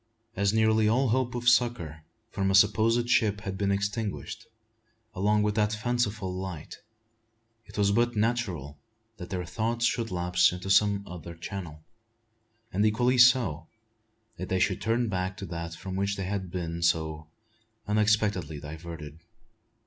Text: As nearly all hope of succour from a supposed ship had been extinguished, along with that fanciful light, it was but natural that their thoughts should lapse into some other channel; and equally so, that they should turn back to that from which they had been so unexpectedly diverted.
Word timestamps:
As 0.35 0.51
nearly 0.51 0.87
all 0.87 1.09
hope 1.09 1.35
of 1.35 1.47
succour 1.47 2.01
from 2.31 2.49
a 2.49 2.55
supposed 2.55 3.07
ship 3.07 3.41
had 3.41 3.55
been 3.55 3.71
extinguished, 3.71 4.47
along 5.13 5.43
with 5.43 5.53
that 5.53 5.73
fanciful 5.73 6.33
light, 6.35 6.79
it 7.67 7.77
was 7.77 7.91
but 7.91 8.15
natural 8.15 8.79
that 9.17 9.29
their 9.29 9.45
thoughts 9.45 9.85
should 9.85 10.09
lapse 10.09 10.51
into 10.51 10.71
some 10.71 11.03
other 11.05 11.35
channel; 11.35 11.83
and 12.73 12.83
equally 12.83 13.19
so, 13.19 13.67
that 14.37 14.49
they 14.49 14.57
should 14.57 14.81
turn 14.81 15.07
back 15.07 15.37
to 15.37 15.45
that 15.45 15.75
from 15.75 15.95
which 15.95 16.15
they 16.15 16.25
had 16.25 16.49
been 16.49 16.81
so 16.81 17.27
unexpectedly 17.87 18.59
diverted. 18.59 19.19